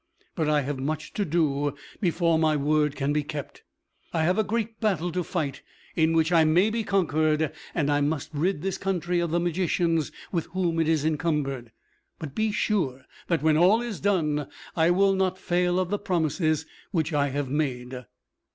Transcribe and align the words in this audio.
But 0.33 0.49
I 0.49 0.61
have 0.61 0.79
much 0.79 1.13
to 1.13 1.23
do 1.25 1.75
before 1.99 2.39
my 2.39 2.55
word 2.55 2.95
can 2.95 3.13
be 3.13 3.21
kept. 3.21 3.61
I 4.11 4.23
have 4.23 4.39
a 4.39 4.43
great 4.43 4.79
battle 4.79 5.11
to 5.11 5.23
fight, 5.23 5.61
in 5.95 6.13
which 6.13 6.31
I 6.31 6.43
may 6.43 6.71
be 6.71 6.83
conquered, 6.83 7.51
and 7.75 7.91
I 7.91 8.01
must 8.01 8.31
rid 8.33 8.63
this 8.63 8.79
country 8.79 9.19
of 9.19 9.29
the 9.29 9.39
magicians 9.39 10.11
with 10.31 10.47
whom 10.53 10.79
it 10.79 10.87
is 10.87 11.05
encumbered. 11.05 11.71
But 12.17 12.33
be 12.33 12.51
sure 12.51 13.05
that, 13.27 13.43
when 13.43 13.57
all 13.57 13.83
is 13.83 13.99
done, 14.01 14.47
I 14.75 14.89
will 14.89 15.13
not 15.13 15.37
fail 15.37 15.77
of 15.79 15.91
the 15.91 15.99
promises 15.99 16.65
which 16.89 17.13
I 17.13 17.27
have 17.27 17.49
made." 17.51 18.05